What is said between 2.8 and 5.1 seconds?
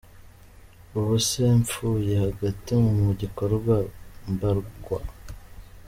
mu gikorwa mbagwa?".